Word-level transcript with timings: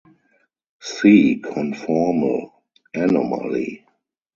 See 0.91 1.39
conformal 1.43 2.51
anomaly. 2.95 3.85